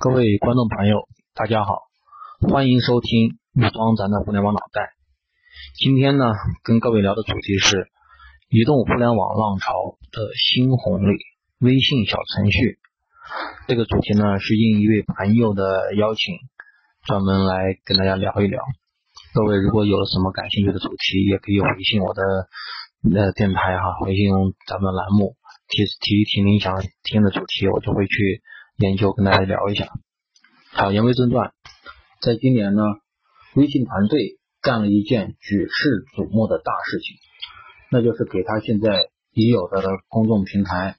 [0.00, 1.82] 各位观众朋友，大家好，
[2.48, 4.92] 欢迎收听武装咱的互联网脑袋。
[5.74, 6.24] 今天呢，
[6.62, 7.90] 跟各位聊的主题是
[8.48, 11.18] 移动互联网浪潮的新红利——
[11.58, 12.78] 微信小程序。
[13.66, 16.36] 这个主题呢，是应一位朋友的邀请，
[17.04, 18.62] 专门来跟大家聊一聊。
[19.34, 22.22] 各位如果有了什么感兴趣的主题，也可以回信我的
[23.16, 24.30] 呃电台哈，回信
[24.68, 25.34] 咱们栏目
[25.66, 28.42] 提提一提您想听的主题，我就会去。
[28.78, 29.88] 研究跟大家聊一下。
[30.70, 31.52] 好，言归正传，
[32.22, 32.82] 在今年呢，
[33.56, 37.16] 微信团队干了一件举世瞩目的大事情，
[37.90, 40.94] 那就是给他现在已有的公众平台，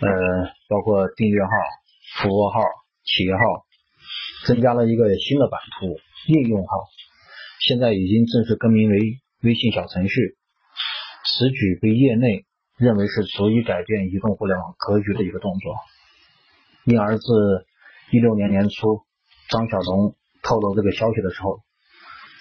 [0.00, 0.08] 呃，
[0.68, 1.50] 包括订阅号、
[2.22, 2.60] 服务号、
[3.02, 3.66] 企业号，
[4.46, 5.98] 增加了一个新的版图——
[6.30, 6.84] 应用号。
[7.66, 8.96] 现在已经正式更名为
[9.42, 10.36] 微信小程序。
[11.24, 12.46] 此举被业内
[12.78, 15.74] 认为是足以改变移动互联网格局的一个动作。
[16.86, 17.26] 因而，自
[18.12, 19.02] 一六年年初，
[19.50, 21.58] 张小龙透露这个消息的时候，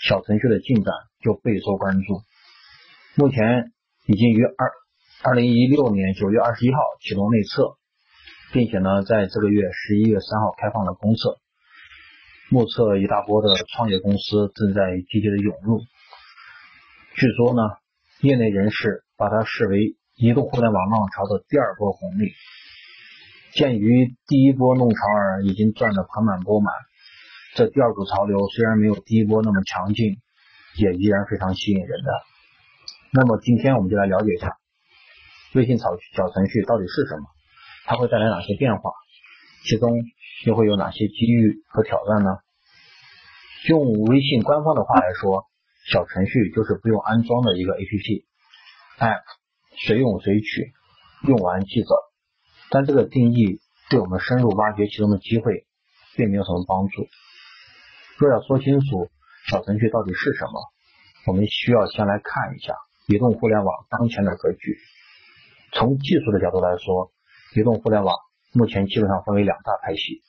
[0.04, 2.22] 小程序的进展就备受关注。
[3.16, 3.74] 目前
[4.06, 4.72] 已经于二
[5.24, 7.74] 二零一六年九月二十一号启动内测，
[8.54, 11.40] 并且呢，在这个月十一月三号开放了公测。
[12.52, 15.80] 目测一大波的创业公司正在积极的涌入。
[17.16, 17.64] 据说呢，
[18.22, 22.32] 业内人士把它视为移动互联网浪潮的第二波红利。
[23.56, 26.74] 鉴于第一波弄潮儿已经赚得盆满钵满，
[27.56, 30.18] 这第二股潮流虽然没有第一波那么强劲，
[30.76, 32.12] 也依然非常吸引人的。
[33.14, 34.58] 那么今天我们就来了解一下
[35.54, 37.24] 微信小小程序到底是什么，
[37.86, 38.92] 它会带来哪些变化，
[39.64, 39.90] 其中
[40.46, 42.40] 又会有哪些机遇和挑战呢？
[43.70, 45.46] 用微信官方的话来说，
[45.90, 49.24] 小程序就是不用安装的一个 APP，App
[49.78, 50.74] 随用随取，
[51.26, 51.96] 用完即走。
[52.76, 55.66] 但这个定义对我们深入挖掘其中的机会，
[56.18, 57.08] 并没有什么帮助。
[58.18, 59.08] 若要说清楚
[59.48, 60.60] 小程序到底是什么，
[61.28, 62.76] 我们需要先来看一下
[63.08, 64.78] 移动互联网当前的格局。
[65.72, 67.14] 从技术的角度来说，
[67.56, 68.14] 移动互联网
[68.52, 70.22] 目前基本上分为两大派系，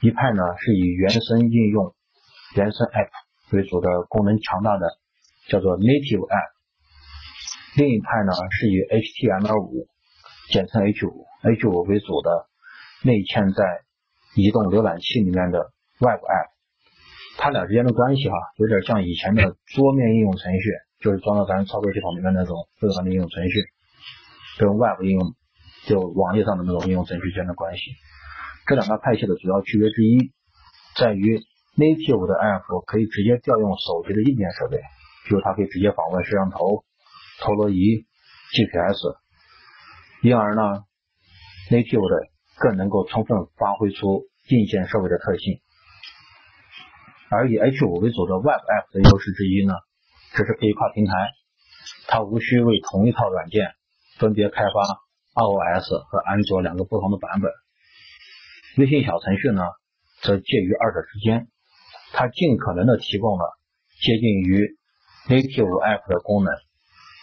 [0.00, 1.94] 一派呢是以原生应用、
[2.54, 3.10] 原生 App
[3.52, 4.96] 为主的功能强大的，
[5.50, 6.50] 叫做 Native App；
[7.76, 9.88] 另一派呢是以 HTML5。
[10.50, 12.46] 简称 H5，H5 为主的
[13.02, 13.82] 内嵌在
[14.34, 16.48] 移动浏览器里面的 Web App，
[17.38, 20.70] 它俩之间的关系哈，有点像以前的桌面应用程序，
[21.00, 23.64] 就是装到咱操作系统里面那种复杂的应用程序，
[24.58, 25.34] 跟 Web 应用
[25.86, 27.82] 就网页上的那种应用程序之间的关系。
[28.66, 30.32] 这两个派系的主要区别之一，
[30.96, 31.40] 在于
[31.76, 34.78] Native 的 App 可以直接调用手机的硬件设备，
[35.26, 36.84] 比如它可以直接访问摄像头、
[37.40, 38.06] 陀螺仪、
[38.52, 39.25] GPS。
[40.26, 40.82] 因而呢
[41.70, 42.26] ，native 的
[42.58, 45.60] 更能够充分发挥出硬件设备的特性。
[47.30, 49.72] 而以 H5 为主的 Web App 的优势之一呢，
[50.34, 51.12] 这是可以跨平台，
[52.08, 53.70] 它无需为同一套软件
[54.18, 54.98] 分别开发
[55.38, 57.52] iOS 和安卓两个不同的版本。
[58.78, 59.62] 微信小程序呢，
[60.22, 61.46] 则介于二者之间，
[62.14, 63.44] 它尽可能的提供了
[64.00, 64.76] 接近于
[65.28, 66.52] native App 的功能，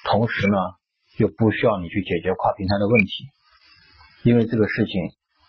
[0.05, 0.55] 同时呢。
[1.17, 3.29] 就不需要你去解决跨平台的问题，
[4.23, 4.93] 因为这个事情，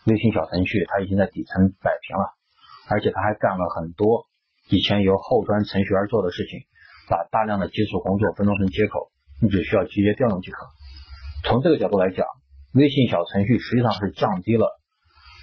[0.07, 2.35] 微信小程序它已经在底层摆平了，
[2.89, 4.27] 而且它还干了很多
[4.69, 6.61] 以前由后端程序员做的事情，
[7.09, 9.11] 把大量的基础工作分装成接口，
[9.41, 10.67] 你只需要直接调用即可。
[11.45, 12.27] 从这个角度来讲，
[12.75, 14.69] 微信小程序实际上是降低了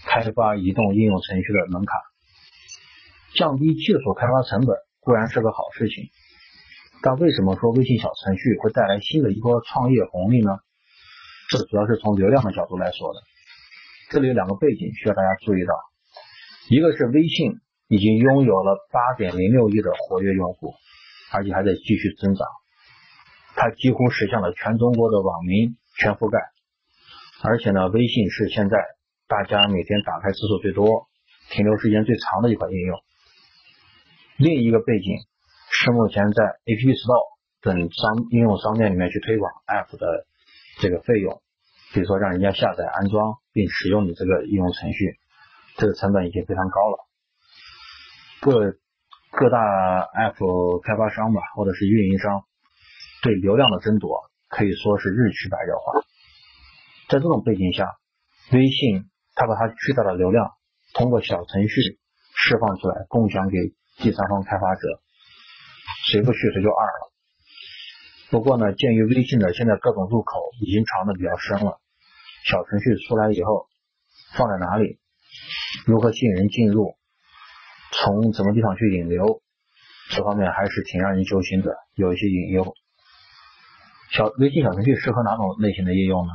[0.05, 1.99] 开发移动应用程序的门槛，
[3.33, 6.09] 降低技术开发成本固然是个好事情。
[7.03, 10.51] 但为什么说微信小程序会带来新的一波创业红利呢？
[11.49, 13.19] 这主要是从流量的角度来说的。
[14.11, 15.73] 这里有两个背景需要大家注意到，
[16.69, 17.53] 一个是微信
[17.87, 20.75] 已经拥有了八点零六亿的活跃用户，
[21.33, 22.47] 而且还在继续增长，
[23.55, 26.39] 它几乎实现了全中国的网民全覆盖，
[27.41, 28.77] 而且呢，微信是现在
[29.27, 31.07] 大家每天打开次数最多、
[31.49, 32.99] 停留时间最长的一款应用。
[34.37, 35.17] 另一个背景。
[35.73, 37.31] 是目前在 App Store
[37.61, 40.27] 等商应用商店里面去推广 App 的
[40.79, 41.41] 这个费用，
[41.93, 45.17] 比如说让人家下载、安装并使用你这个应用程序，
[45.77, 47.07] 这个成本已经非常高了。
[48.41, 48.75] 各
[49.31, 52.43] 各大 App 开发商吧，或者是运营商
[53.23, 56.01] 对流量的争夺可以说是日趋白热化。
[57.07, 57.87] 在这种背景下，
[58.51, 60.51] 微信它把它巨大的流量
[60.93, 61.99] 通过小程序
[62.35, 63.57] 释放出来，共享给
[63.97, 65.01] 第三方开发者。
[66.11, 67.13] 谁不去谁就二了。
[68.31, 71.79] 不过呢，鉴于微信的现在各种入口已经藏的比较深了，
[72.43, 73.67] 小程序出来以后
[74.35, 74.99] 放在哪里，
[75.85, 76.97] 如何吸引人进入，
[77.91, 79.41] 从什么地方去引流，
[80.11, 82.73] 这方面还是挺让人揪心的，有一些隐忧。
[84.11, 86.33] 小微信小程序适合哪种类型的应用呢？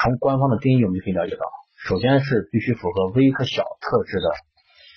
[0.00, 1.44] 从官方的定义我们就可以了解到，
[1.86, 4.32] 首先是必须符合微和小特质的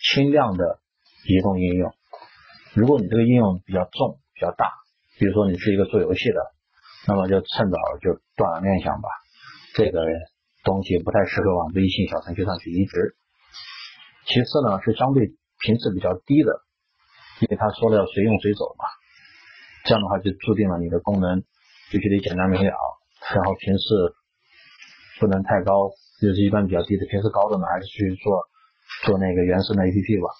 [0.03, 0.79] 轻量的
[1.27, 1.94] 移动应用。
[2.75, 4.69] 如果你这个应用比较重、比较大，
[5.18, 6.39] 比如说你是一个做游戏的，
[7.07, 9.07] 那么就趁早就断了念想吧。
[9.74, 10.06] 这个
[10.63, 13.16] 东西不太适合往微信小程序上去移植。
[14.27, 15.33] 其次呢，是相对
[15.63, 16.51] 频次比较低的，
[17.42, 18.86] 因为他说了要随用随走嘛。
[19.86, 21.44] 这样的话就注定了你的功能。
[21.92, 22.74] 必须得简单明了，
[23.36, 24.16] 然后频次
[25.19, 28.42] 不能太高，就是一般比较低的，频次高的呢，还是去做
[29.06, 30.33] 做那个原生的 APP 吧。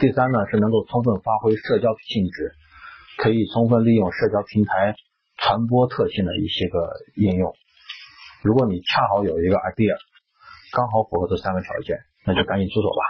[0.00, 2.54] 第三呢，是能够充分发挥社交性质，
[3.18, 4.96] 可以充分利用社交平台
[5.36, 7.54] 传播特性的一些个应用。
[8.42, 9.94] 如果你恰好有一个 idea，
[10.72, 13.02] 刚好符合这三个条件，那就赶紧出手吧。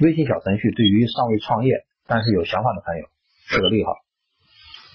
[0.00, 3.06] 微信小程序对于尚未创业但是有想法的朋友
[3.46, 3.92] 是个利好。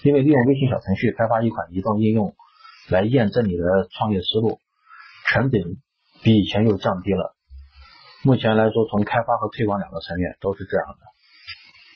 [0.02, 2.34] 因为利用微信小程序开发一款移动应用
[2.88, 4.58] 来验证你的创业思路，
[5.28, 5.62] 成本
[6.22, 7.36] 比以前又降低了。
[8.22, 11.00] 目前来说，从开发和推广两个层面都是这样的。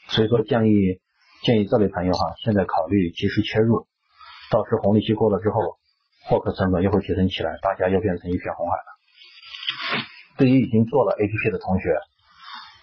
[0.09, 1.01] 所以说，建议
[1.45, 3.87] 建议这类朋友哈，现在考虑及时切入，
[4.51, 5.61] 到时红利期过了之后，
[6.29, 8.89] 获客成本又会提升起来，大家又变成一片红海了。
[10.39, 11.93] 对于已经做了 APP 的同学，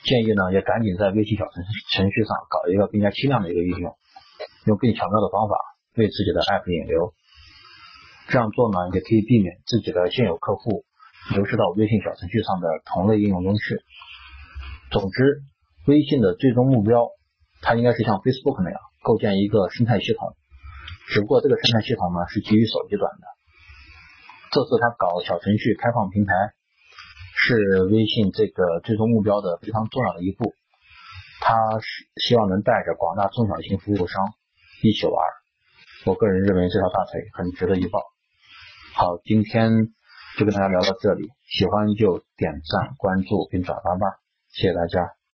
[0.05, 3.97] 建议呢也赶紧在微信小程程序上搞一个更加轻量的一个应用。
[4.65, 5.57] 用更巧妙的方法
[5.97, 7.13] 为自己的 app 引流，
[8.29, 10.85] 这样做呢，也可以避免自己的现有客户
[11.29, 13.79] 流失到微信小程序上的同类应用中去。
[14.89, 15.43] 总之，
[15.87, 17.07] 微信的最终目标，
[17.61, 20.35] 它应该是像 Facebook 那样构建一个生态系统，
[21.07, 23.27] 只不过这个生态系统呢是基于手机端的。
[24.51, 26.33] 这次他搞小程序开放平台，
[27.37, 30.53] 是微信这个最终目标的非常重要的一步。
[31.39, 31.85] 他是
[32.21, 34.33] 希望能带着广大中小型服务商
[34.83, 35.15] 一起玩，
[36.05, 38.01] 我个人认为这条大腿很值得一抱。
[38.93, 39.71] 好，今天
[40.37, 44.19] 就跟大家聊到这里，喜欢就点赞、关注并转发吧，
[44.49, 45.20] 谢谢大家。